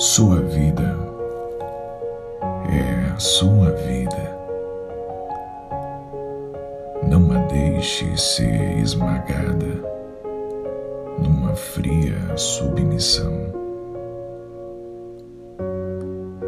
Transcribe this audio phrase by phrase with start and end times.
[0.00, 0.96] Sua vida
[2.72, 4.38] é a sua vida.
[7.06, 9.84] Não a deixe ser esmagada
[11.18, 13.30] numa fria submissão.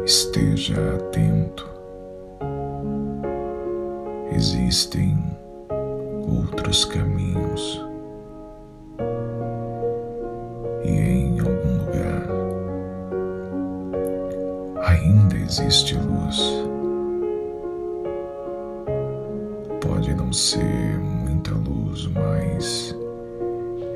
[0.03, 1.69] Esteja atento.
[4.31, 5.15] Existem
[6.27, 7.92] outros caminhos.
[15.53, 16.39] Existe luz.
[19.81, 22.95] Pode não ser muita luz, mas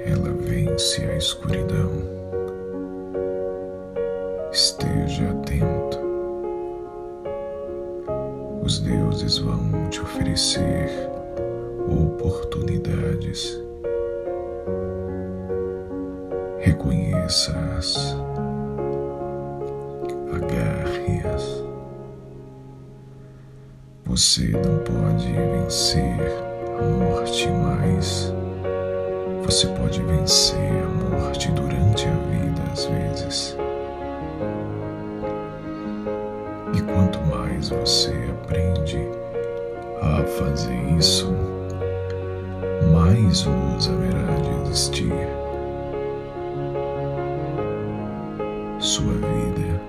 [0.05, 1.91] ela vence a escuridão.
[4.51, 5.98] Esteja atento.
[8.63, 11.10] Os deuses vão te oferecer
[11.89, 13.60] oportunidades.
[16.60, 18.26] Reconheça-as.
[24.18, 26.18] Você não pode vencer
[26.79, 28.34] a morte, mas
[29.46, 33.55] você pode vencer a morte durante a vida às vezes.
[36.76, 38.98] E quanto mais você aprende
[40.01, 41.32] a fazer isso,
[42.91, 45.13] mais luz haverá de existir.
[48.79, 49.79] Sua vida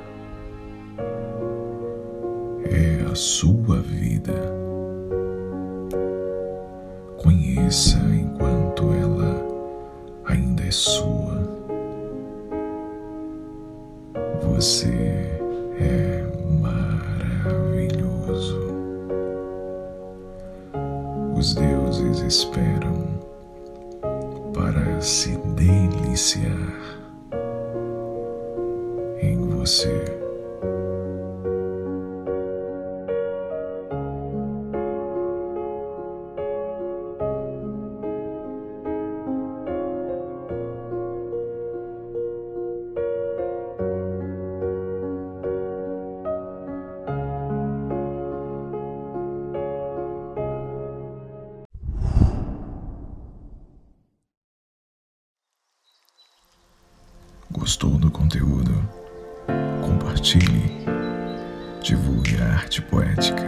[3.18, 4.32] sua vida.
[7.16, 9.44] Conheça enquanto ela
[10.24, 11.42] ainda é sua.
[14.40, 14.86] Você
[15.80, 16.24] é
[17.42, 18.56] maravilhoso.
[21.36, 23.18] Os deuses esperam
[24.54, 26.72] para se deliciar
[29.20, 30.27] em você.
[57.58, 58.88] Gostou do conteúdo?
[59.84, 60.86] Compartilhe,
[61.82, 63.42] divulgue a arte poética.